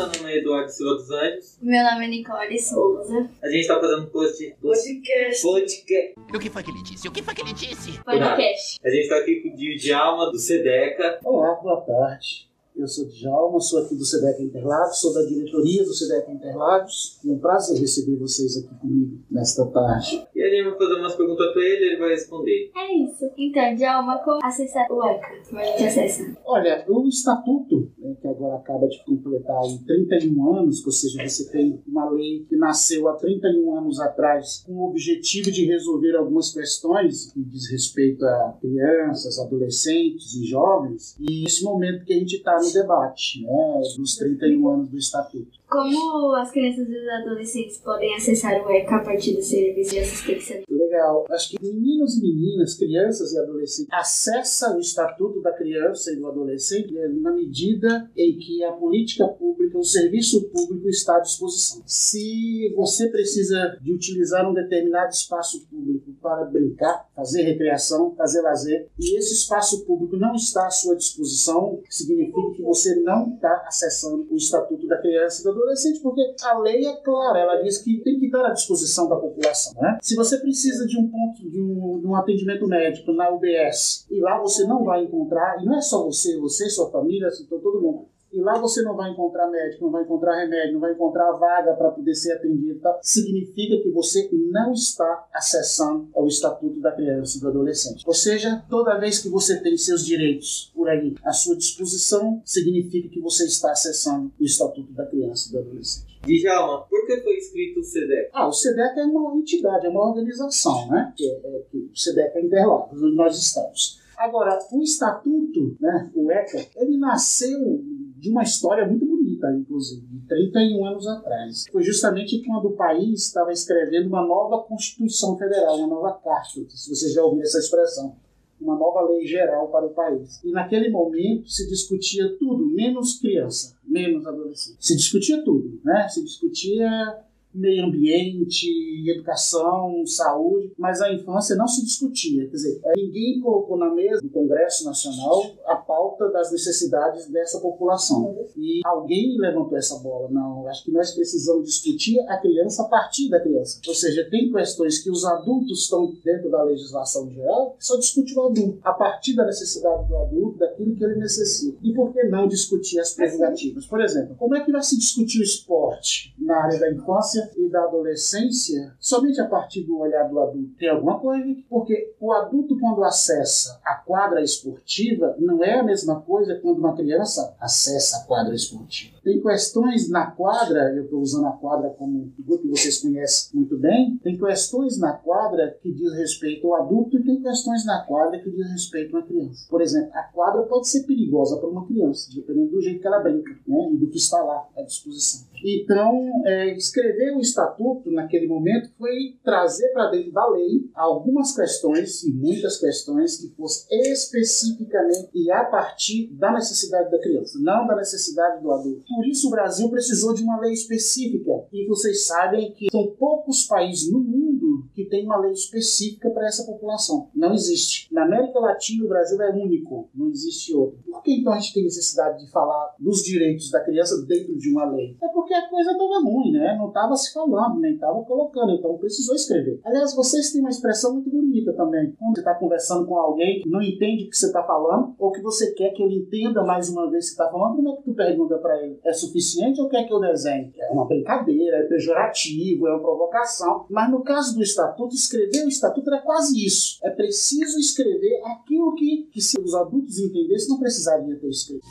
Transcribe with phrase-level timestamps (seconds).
[0.00, 1.58] meu nome é Eduardo Silva dos Anjos.
[1.60, 3.28] Meu nome é Nicole Souza.
[3.42, 4.56] A gente tá fazendo post.
[4.58, 5.42] Podcast.
[5.42, 6.14] Podcast.
[6.34, 7.08] O que foi que ele disse?
[7.08, 8.02] O que foi que ele disse?
[8.02, 8.78] Podcast.
[8.82, 11.20] A gente tá aqui com o Djalma, do Sedeca.
[11.22, 12.50] Olá, boa tarde.
[12.80, 17.28] Eu sou Djalma, sou aqui do SEDEC Interlagos, sou da diretoria do SEDEC Interlagos e
[17.28, 20.26] é um prazer receber vocês aqui comigo nesta tarde.
[20.34, 22.70] E a gente vai fazer umas perguntas pra ele e ele vai responder.
[22.74, 23.30] É isso.
[23.36, 25.28] Então, Djalma, como acessar o ECA?
[25.46, 26.36] Como a gente acessa?
[26.46, 31.80] Olha, o estatuto, né, agora acaba de completar em 31 anos, ou seja, você tem
[31.86, 37.30] uma lei que nasceu há 31 anos atrás com o objetivo de resolver algumas questões
[37.32, 42.58] que diz respeito a crianças, adolescentes e jovens, e nesse momento que a gente está
[42.58, 45.60] no debate, né, dos 31 anos do estatuto.
[45.68, 49.98] Como as crianças e os adolescentes podem acessar o ECA a partir do serviço de
[50.00, 50.64] assistência?
[50.90, 51.24] Legal.
[51.30, 56.26] Acho que meninos e meninas, crianças e adolescentes, acessam o Estatuto da Criança e do
[56.26, 61.80] Adolescente né, na medida em que a política pública, o serviço público está à disposição.
[61.86, 68.88] Se você precisa de utilizar um determinado espaço público para brincar, fazer recreação, fazer lazer,
[68.98, 74.26] e esse espaço público não está à sua disposição, significa que você não está acessando
[74.28, 78.00] o Estatuto da Criança e do Adolescente, porque a lei é clara, ela diz que
[78.00, 79.80] tem que estar à disposição da população.
[79.80, 79.98] Né?
[80.02, 84.20] Se você precisa de um ponto, de um, de um atendimento médico na UBS, e
[84.20, 88.06] lá você não vai encontrar, e não é só você, você, sua família, todo mundo,
[88.32, 91.74] e lá você não vai encontrar médico, não vai encontrar remédio, não vai encontrar vaga
[91.74, 92.98] para poder ser atendido, tá?
[93.02, 98.04] significa que você não está acessando ao Estatuto da Criança e do Adolescente.
[98.06, 103.08] Ou seja, toda vez que você tem seus direitos por aí à sua disposição, significa
[103.08, 106.10] que você está acessando o Estatuto da Criança e do Adolescente.
[106.22, 108.30] Djalma, por que foi escrito o Sedeca?
[108.34, 111.12] Ah, o SEDEC é uma entidade, é uma organização, né?
[111.16, 113.98] Que é, é, que o SEDEC é Interlagos, onde nós estamos.
[114.18, 117.82] Agora, o estatuto, né, o ECA, ele nasceu
[118.20, 121.64] de uma história muito bonita, inclusive, de 31 anos atrás.
[121.72, 126.94] Foi justamente quando o país estava escrevendo uma nova Constituição Federal, uma nova Carta, se
[126.94, 128.14] você já ouviu essa expressão,
[128.60, 130.38] uma nova lei geral para o país.
[130.44, 134.76] E naquele momento se discutia tudo, menos criança, menos adolescente.
[134.78, 136.06] Se discutia tudo, né?
[136.08, 137.18] Se discutia
[137.52, 138.68] meio ambiente,
[139.10, 142.46] educação, saúde, mas a infância não se discutia.
[142.46, 148.36] Quer dizer, ninguém colocou na mesa do Congresso Nacional a pauta das necessidades dessa população.
[148.56, 150.28] E alguém levantou essa bola.
[150.30, 153.80] Não, acho que nós precisamos discutir a criança a partir da criança.
[153.86, 158.46] Ou seja, tem questões que os adultos estão dentro da legislação geral, só discute o
[158.46, 161.78] adulto, a partir da necessidade do adulto, daquilo que ele necessita.
[161.82, 163.86] E por que não discutir as prerrogativas?
[163.86, 167.68] Por exemplo, como é que vai se discutir o esporte na área da infância e
[167.68, 170.74] da adolescência somente a partir do olhar do adulto.
[170.78, 171.56] Tem alguma coisa?
[171.68, 176.94] Porque o adulto, quando acessa a quadra esportiva, não é a mesma coisa quando uma
[176.94, 179.18] criança acessa a quadra esportiva.
[179.22, 183.76] Tem questões na quadra, eu estou usando a quadra como um que vocês conhecem muito
[183.76, 188.38] bem, tem questões na quadra que diz respeito ao adulto e tem questões na quadra
[188.38, 189.66] que diz respeito à criança.
[189.68, 193.20] Por exemplo, a quadra pode ser perigosa para uma criança, dependendo do jeito que ela
[193.20, 195.48] brinca né, e do que está lá à disposição.
[195.64, 202.22] Então, é, escrever o estatuto naquele momento foi trazer para dentro da lei algumas questões,
[202.24, 207.96] e muitas questões, que fossem especificamente e a partir da necessidade da criança, não da
[207.96, 209.04] necessidade do adulto.
[209.08, 211.50] Por isso, o Brasil precisou de uma lei específica.
[211.72, 216.46] E vocês sabem que são poucos países no mundo que têm uma lei específica para
[216.46, 217.28] essa população.
[217.34, 218.12] Não existe.
[218.12, 220.98] Na América Latina, o Brasil é único, não existe outro.
[221.04, 224.70] Por que então a gente tem necessidade de falar dos direitos da criança dentro de
[224.70, 225.16] uma lei?
[225.22, 226.76] É porque a coisa estava ruim, né?
[226.76, 229.80] Não estava se falando, nem estava colocando, então precisou escrever.
[229.84, 232.12] Aliás, vocês têm uma expressão muito bonita também.
[232.18, 235.30] Quando você está conversando com alguém que não entende o que você está falando, ou
[235.30, 237.96] que você quer que ele entenda mais uma vez o que está falando, como é
[237.96, 238.98] que tu pergunta para ele?
[239.04, 240.72] É suficiente ou quer que eu desenhe?
[240.76, 243.86] É uma brincadeira, é pejorativo, é uma provocação.
[243.90, 246.98] Mas no caso do estatuto, escrever o estatuto era quase isso.
[247.02, 251.86] É preciso escrever aquilo que, que se os adultos entendessem, não precisaria ter escrito.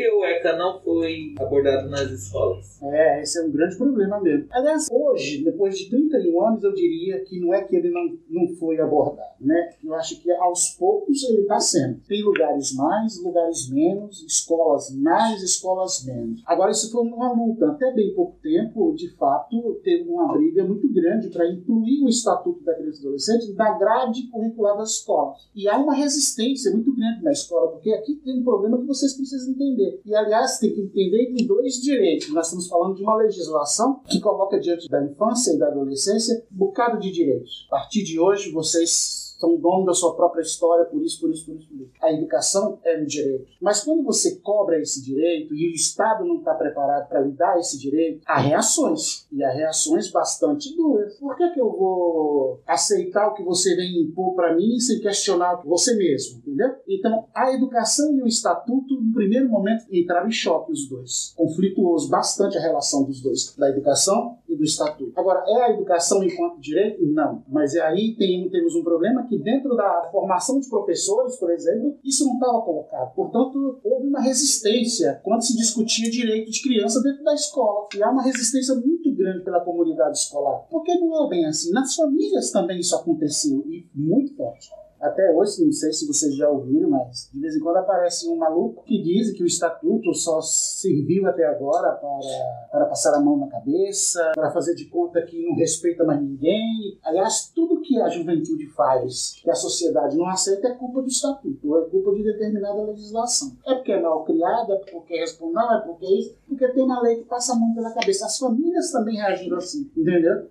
[0.00, 2.82] Que o ECA não foi abordado nas escolas?
[2.82, 4.46] É, esse é um grande problema mesmo.
[4.50, 8.48] Aliás, hoje, depois de 31 anos, eu diria que não é que ele não, não
[8.56, 9.74] foi abordado, né?
[9.84, 12.00] Eu acho que aos poucos ele está sendo.
[12.08, 16.42] Tem lugares mais, lugares menos, escolas mais, escolas menos.
[16.46, 17.68] Agora, isso foi uma luta.
[17.72, 22.64] Até bem pouco tempo, de fato, teve uma briga muito grande para incluir o Estatuto
[22.64, 25.50] da Criança e Adolescente na grade curricular das escolas.
[25.54, 29.12] E há uma resistência muito grande na escola, porque aqui tem um problema que vocês
[29.12, 29.89] precisam entender.
[30.04, 32.32] E, aliás, tem que entender que dois direitos.
[32.32, 36.56] Nós estamos falando de uma legislação que coloca diante da infância e da adolescência um
[36.56, 37.66] bocado de direitos.
[37.68, 41.46] A partir de hoje, vocês são donos da sua própria história, por isso, por isso,
[41.46, 41.90] por isso, por isso.
[42.02, 43.46] A educação é um direito.
[43.60, 47.58] Mas quando você cobra esse direito e o Estado não está preparado para lhe dar
[47.58, 49.26] esse direito, há reações.
[49.32, 51.14] E há reações bastante duras.
[51.18, 55.62] Por que, que eu vou aceitar o que você vem impor para mim sem questionar
[55.64, 56.42] você mesmo?
[56.50, 56.74] Entendeu?
[56.88, 61.32] Então, a educação e o estatuto, no primeiro momento, entraram em choque os dois.
[61.36, 65.12] Conflituoso bastante a relação dos dois, da educação e do estatuto.
[65.16, 67.06] Agora, é a educação enquanto direito?
[67.06, 67.44] Não.
[67.48, 72.26] Mas aí tem, temos um problema que dentro da formação de professores, por exemplo, isso
[72.26, 73.14] não estava colocado.
[73.14, 77.86] Portanto, houve uma resistência quando se discutia direito de criança dentro da escola.
[77.96, 80.66] E há uma resistência muito grande pela comunidade escolar.
[80.68, 81.70] Porque não é bem assim.
[81.72, 84.68] Nas famílias também isso aconteceu, e muito forte.
[85.00, 88.36] Até hoje, não sei se vocês já ouviram, mas de vez em quando aparece um
[88.36, 93.38] maluco que diz que o estatuto só serviu até agora para, para passar a mão
[93.38, 96.98] na cabeça, para fazer de conta que não respeita mais ninguém.
[97.02, 101.68] Aliás, tudo que a juventude faz, que a sociedade não aceita, é culpa do estatuto,
[101.68, 103.56] ou é culpa de determinada legislação.
[103.66, 106.84] É porque é mal criada, é porque responde, não, é porque é isso, porque tem
[106.84, 108.26] uma lei que passa a mão pela cabeça.
[108.26, 110.46] As famílias também reagiram assim, entendeu?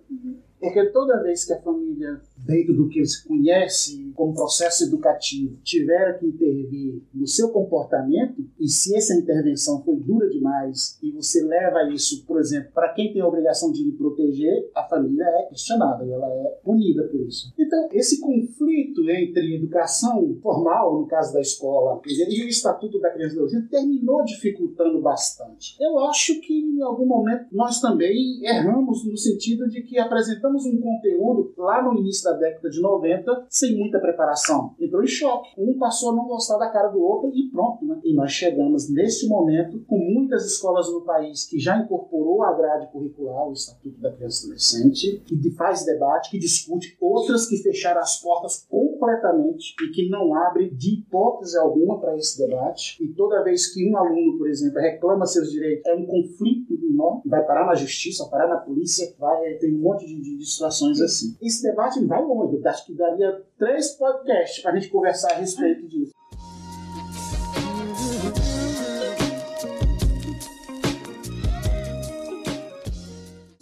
[0.60, 6.18] Porque toda vez que a família, dentro do que se conhece como processo educativo, tiver
[6.18, 11.88] que intervir no seu comportamento, e se essa intervenção foi dura demais e você leva
[11.90, 16.04] isso, por exemplo, para quem tem a obrigação de lhe proteger, a família é questionada
[16.04, 17.52] e ela é punida por isso.
[17.58, 23.32] Então, esse conflito entre educação formal, no caso da escola, e o Estatuto da Criança
[23.32, 25.76] e do Adolescente terminou dificultando bastante.
[25.80, 30.80] Eu acho que em algum momento nós também erramos no sentido de que apresentamos um
[30.80, 34.74] conteúdo lá no início da década de 90 sem muita preparação.
[34.78, 35.50] Entrou em choque.
[35.58, 38.00] Um passou a não gostar da cara do outro e pronto, né?
[38.04, 42.90] E nós chegamos neste momento com muitas escolas no país que já incorporou a grade
[42.92, 48.00] curricular, o Estatuto da Criança e Adolescente, que faz debate, que discute, outras que fecharam
[48.00, 48.66] as portas
[49.00, 53.02] completamente e que não abre de hipótese alguma para esse debate.
[53.02, 57.22] E toda vez que um aluno, por exemplo, reclama seus direitos, é um conflito enorme,
[57.24, 61.36] vai parar na justiça, parar na polícia, vai tem um monte de, de situações assim.
[61.40, 65.88] Esse debate vai longe, acho que daria três podcasts para a gente conversar a respeito
[65.88, 66.12] disso.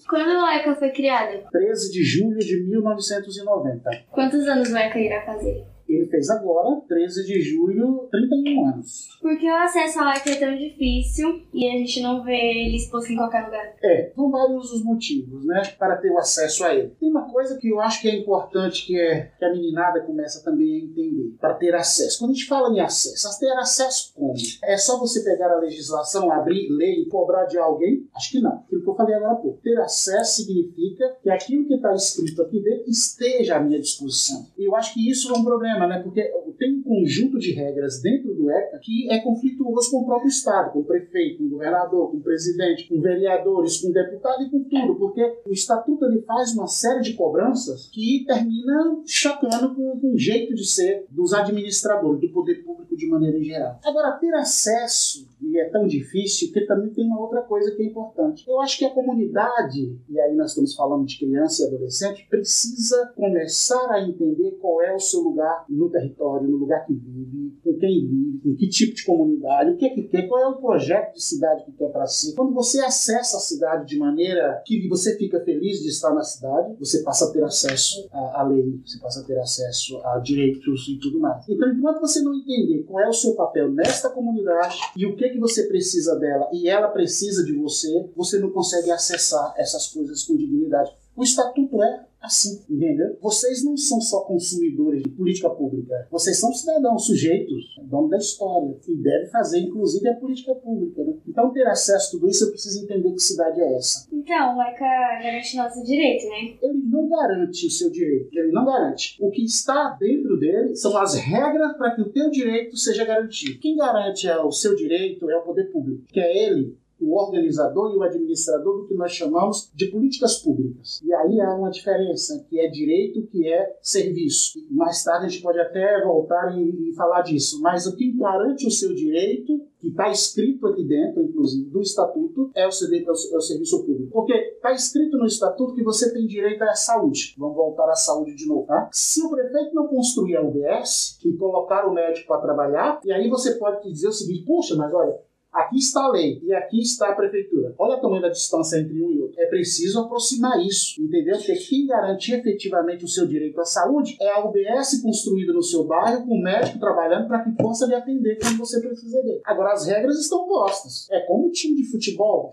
[0.09, 1.47] Quando o ECA foi criado?
[1.51, 3.91] 13 de julho de 1990.
[4.11, 5.65] Quantos anos o ECA irá fazer?
[5.89, 9.09] Ele fez agora, 13 de julho, 31 anos.
[9.21, 12.77] Por que o acesso ao ECA é tão difícil e a gente não vê ele
[12.77, 13.75] exposto em qualquer lugar?
[13.83, 16.93] É, são vários os motivos, né, para ter o acesso a ele.
[17.01, 20.43] Tem uma coisa que eu acho que é importante que, é, que a meninada começa
[20.45, 22.19] também a entender, para ter acesso.
[22.19, 24.35] Quando a gente fala em acesso, ter acesso como?
[24.65, 28.07] É só você pegar a legislação, abrir, ler e cobrar de alguém?
[28.15, 28.53] Acho que não.
[28.67, 29.61] Aquilo que eu falei agora há pouco.
[29.63, 34.47] Ter acesso significa que aquilo que está escrito aqui dentro esteja à minha disposição.
[34.57, 36.23] E eu acho que isso é um problema, né, porque
[36.59, 40.73] tem um conjunto de regras dentro do ECA que é conflituoso com o próprio Estado,
[40.73, 44.65] com o prefeito, com o governador, com o presidente, com vereadores, com deputado e com
[44.65, 50.13] tudo, porque o Estatuto ele faz uma série de cobranças que termina chocando com, com
[50.13, 53.79] o jeito de ser dos administradores, do poder público de maneira geral.
[53.85, 55.29] Agora, ter acesso
[55.61, 58.45] é tão difícil que também tem uma outra coisa que é importante.
[58.49, 63.13] Eu acho que a comunidade, e aí nós estamos falando de criança e adolescente, precisa
[63.17, 67.75] começar a entender qual é o seu lugar no território, no lugar que vive, com
[67.79, 70.57] quem vive, com que tipo de comunidade, o que é que quer, qual é o
[70.57, 72.35] projeto de cidade que quer para si.
[72.35, 76.75] Quando você acessa a cidade de maneira que você fica feliz de estar na cidade,
[76.79, 80.99] você passa a ter acesso à, lei, você passa a ter acesso a direitos e
[80.99, 81.49] tudo mais.
[81.49, 85.29] Então, enquanto você não entender qual é o seu papel nesta comunidade e o que,
[85.31, 90.25] que você precisa dela e ela precisa de você, você não consegue acessar essas coisas
[90.25, 90.93] com dignidade.
[91.17, 93.17] O estatuto é assim, entendeu?
[93.21, 98.77] Vocês não são só consumidores de política pública, vocês são cidadãos, sujeitos, dono da história,
[98.87, 101.03] e devem fazer, inclusive, a política pública.
[101.05, 101.15] Né?
[101.27, 104.09] Então, ter acesso a tudo isso, eu preciso entender que cidade é essa.
[104.13, 106.57] Então, o ECA garante nosso direito, né?
[106.63, 109.17] Ele não garante o seu direito, ele não garante.
[109.21, 113.59] O que está dentro dele são as regras para que o teu direito seja garantido.
[113.61, 117.97] Quem garante o seu direito é o poder público, que é ele o organizador e
[117.97, 121.01] o administrador do que nós chamamos de políticas públicas.
[121.05, 124.59] E aí há uma diferença, que é direito, que é serviço.
[124.71, 128.67] Mais tarde a gente pode até voltar e, e falar disso, mas o que garante
[128.67, 133.11] o seu direito que está escrito aqui dentro, inclusive, do estatuto, é o, CD, é
[133.11, 134.11] o, é o serviço público.
[134.13, 137.35] Porque está escrito no estatuto que você tem direito à saúde.
[137.39, 138.89] Vamos voltar à saúde de novo, tá?
[138.93, 143.29] Se o prefeito não construir a UBS e colocar o médico para trabalhar, e aí
[143.29, 145.17] você pode dizer o seguinte: puxa, mas olha,
[145.61, 147.75] aqui está a lei e aqui está a prefeitura.
[147.79, 149.41] Olha o tamanho da distância entre um e outro.
[149.41, 151.37] É preciso aproximar isso, entendeu?
[151.37, 155.85] Porque quem garante efetivamente o seu direito à saúde é a UBS construída no seu
[155.85, 159.41] bairro, com o médico trabalhando para que possa lhe atender quando você precisa dele.
[159.45, 161.09] Agora, as regras estão postas.
[161.11, 162.51] É como o time de futebol.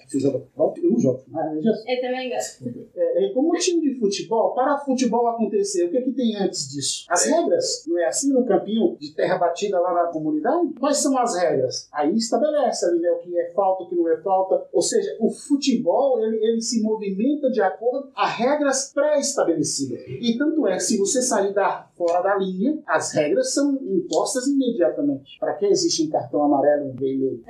[0.77, 1.24] Eu não jogo.
[1.27, 2.63] Mas, Eu também gosto.
[2.95, 4.53] é, é como o time de futebol.
[4.53, 7.05] Para o futebol acontecer, o que, é que tem antes disso?
[7.09, 7.85] As regras.
[7.88, 10.74] Não é assim no campinho de terra batida lá na comunidade?
[10.79, 11.88] Quais são as regras?
[11.91, 14.67] Aí estabelece né, o que é falta, o que não é falta.
[14.71, 20.01] Ou seja, o futebol ele, ele se movimenta de acordo a regras pré-estabelecidas.
[20.07, 24.47] E tanto é que se você sair da, fora da linha, as regras são impostas
[24.47, 25.37] imediatamente.
[25.39, 27.43] Para que existe um cartão amarelo um vermelho?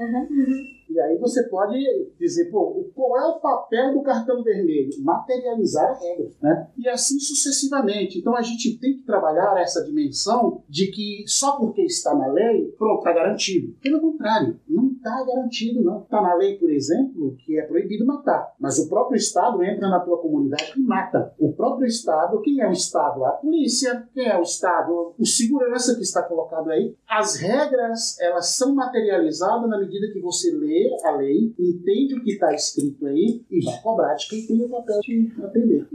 [0.89, 1.77] E aí você pode
[2.17, 4.91] dizer, pô, qual é o papel do cartão vermelho?
[5.01, 6.69] Materializar a regra, né?
[6.77, 8.19] E assim sucessivamente.
[8.19, 12.73] Então a gente tem que trabalhar essa dimensão de que só porque está na lei,
[12.77, 13.75] pronto, está garantido.
[13.81, 16.01] Pelo contrário, não está garantido, não.
[16.01, 18.53] Está na lei, por exemplo, que é proibido matar.
[18.59, 21.33] Mas o próprio Estado entra na tua comunidade e mata.
[21.37, 23.23] O próprio Estado, quem é o Estado?
[23.23, 24.07] A polícia.
[24.13, 25.13] Quem é o Estado?
[25.17, 26.95] O segurança que está colocado aí.
[27.07, 32.31] As regras, elas são materializadas na medida que você lê a lei, entende o que
[32.31, 35.87] está escrito aí e vai cobrar de quem tem o papel de atender.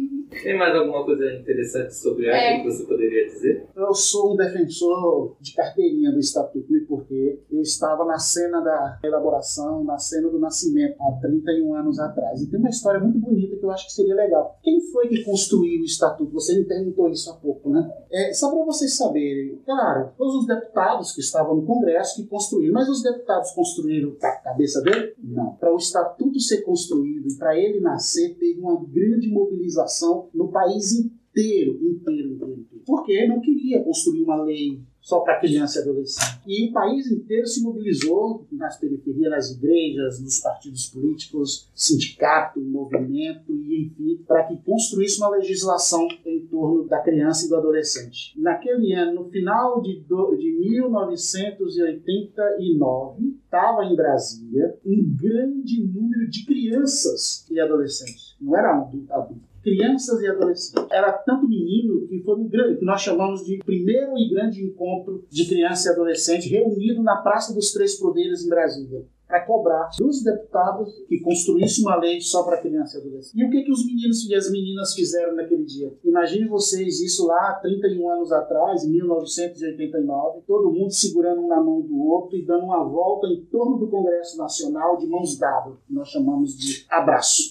[0.43, 2.59] Tem mais alguma coisa interessante sobre a É.
[2.61, 3.67] que você poderia dizer?
[3.75, 9.00] Eu sou um defensor de carteirinha do Estatuto, né, porque eu estava na cena da
[9.03, 12.43] elaboração, na cena do nascimento, há 31 anos atrás.
[12.43, 14.59] E tem uma história muito bonita que eu acho que seria legal.
[14.63, 16.33] Quem foi que construiu o Estatuto?
[16.33, 17.91] Você me perguntou isso há pouco, né?
[18.11, 22.75] É, só para vocês saberem, claro, todos os deputados que estavam no Congresso que construíram,
[22.75, 25.15] mas os deputados construíram a cabeça dele?
[25.23, 25.55] Não.
[25.55, 30.93] Para o Estatuto ser construído e para ele nascer, teve uma grande mobilização no país
[30.93, 32.67] inteiro, inteiro, inteiro.
[32.87, 36.41] Porque não queria construir uma lei só para criança e adolescente.
[36.47, 43.53] E o país inteiro se mobilizou nas periferias, nas igrejas, nos partidos políticos, sindicato, movimento
[43.53, 48.39] e enfim, para que construísse uma legislação em torno da criança e do adolescente.
[48.39, 56.45] Naquele ano, no final de, do, de 1989, estava em Brasília um grande número de
[56.45, 58.37] crianças e adolescentes.
[58.41, 60.87] Não era adulto, adulto crianças e adolescentes.
[60.91, 65.25] Era tanto menino que foi um grande, que nós chamamos de primeiro e grande encontro
[65.29, 70.25] de criança e adolescente reunido na Praça dos Três Poderes em Brasília para cobrar dos
[70.25, 73.41] deputados que construísse uma lei só para criança e adolescente.
[73.41, 75.95] E o que, que os meninos e as meninas fizeram naquele dia?
[76.05, 81.81] Imagine vocês isso lá 31 anos atrás, em 1989, todo mundo segurando um na mão
[81.81, 85.95] do outro e dando uma volta em torno do Congresso Nacional de mãos dadas, que
[85.95, 87.51] nós chamamos de abraço.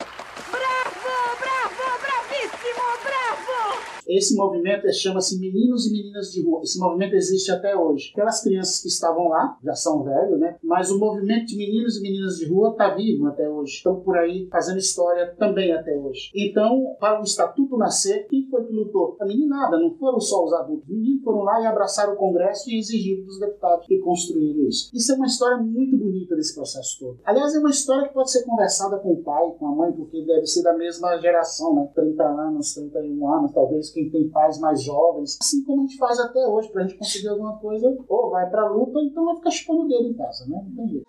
[4.10, 6.62] Esse movimento é- chama-se Meninos e Meninas de Rua.
[6.64, 8.10] Esse movimento existe até hoje.
[8.12, 10.58] Aquelas crianças que estavam lá já são velhos, né?
[10.64, 13.74] Mas o movimento de meninos e meninas de rua está vivo até hoje.
[13.74, 16.32] Estão por aí fazendo história também até hoje.
[16.36, 19.16] Então, para o Estatuto nascer, quem foi que lutou?
[19.20, 20.90] A meninada, não foram só os adultos.
[20.90, 24.90] Os meninos foram lá e abraçaram o Congresso e exigiram dos deputados que construíram isso.
[24.94, 27.20] Isso é uma história muito bonita desse processo todo.
[27.24, 30.26] Aliás, é uma história que pode ser conversada com o pai, com a mãe, porque
[30.26, 31.90] deve ser da mesma geração, né?
[31.94, 35.38] 30 anos, 31 anos, talvez tem pais mais jovens.
[35.42, 38.70] Assim como a gente faz até hoje, pra gente conseguir alguma coisa, ou vai pra
[38.70, 40.64] luta, ou então vai ficar chupando o dedo em casa, né?
[40.68, 41.08] Não tem jeito.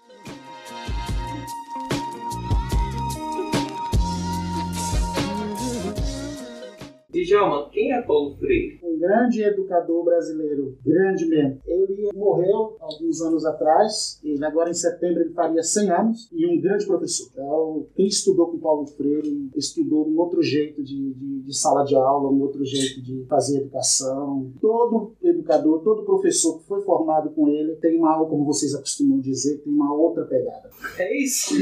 [7.25, 8.81] Djalma, quem é Paulo Freire?
[8.91, 11.61] um grande educador brasileiro, grande mesmo.
[11.67, 16.61] Ele morreu alguns anos atrás, ele agora em setembro ele faria 100 anos, e um
[16.61, 17.29] grande professor.
[17.33, 21.95] Então, quem estudou com Paulo Freire estudou um outro jeito de, de, de sala de
[21.95, 24.51] aula, um outro jeito de fazer educação.
[24.61, 29.21] Todo educador, todo professor que foi formado com ele tem uma aula, como vocês acostumam
[29.21, 30.71] dizer, tem uma outra pegada.
[30.99, 31.55] É isso.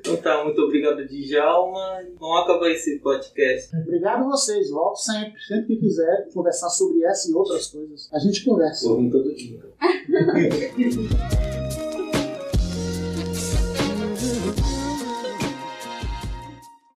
[0.00, 2.02] então tá, muito obrigado, Djalma.
[2.18, 3.76] Vamos acabar esse podcast.
[3.76, 8.08] Obrigado a vocês, volto sempre, sempre que quiser conversar sobre essa e outras coisas.
[8.12, 8.94] A gente conversa.
[8.96, 9.60] Vir todo dia.